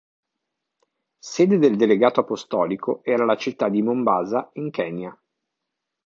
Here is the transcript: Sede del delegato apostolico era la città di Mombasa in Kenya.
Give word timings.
Sede 1.19 1.59
del 1.59 1.75
delegato 1.75 2.21
apostolico 2.21 3.01
era 3.03 3.23
la 3.23 3.35
città 3.37 3.69
di 3.69 3.83
Mombasa 3.83 4.49
in 4.53 4.71
Kenya. 4.71 5.15